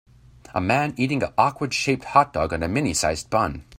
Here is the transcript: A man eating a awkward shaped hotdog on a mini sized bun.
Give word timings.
A 0.55 0.59
man 0.59 0.95
eating 0.97 1.21
a 1.21 1.31
awkward 1.37 1.75
shaped 1.75 2.05
hotdog 2.05 2.53
on 2.53 2.63
a 2.63 2.67
mini 2.67 2.91
sized 2.95 3.29
bun. 3.29 3.63